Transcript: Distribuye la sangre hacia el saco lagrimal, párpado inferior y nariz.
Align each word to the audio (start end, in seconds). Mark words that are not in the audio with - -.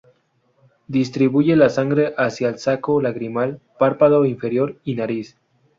Distribuye 0.87 1.55
la 1.55 1.69
sangre 1.69 2.15
hacia 2.17 2.49
el 2.49 2.57
saco 2.57 3.03
lagrimal, 3.03 3.61
párpado 3.77 4.25
inferior 4.25 4.77
y 4.83 4.95
nariz. 4.95 5.37